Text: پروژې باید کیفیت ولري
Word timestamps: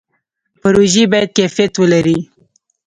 پروژې 0.61 1.03
باید 1.11 1.29
کیفیت 1.37 1.73
ولري 1.77 2.17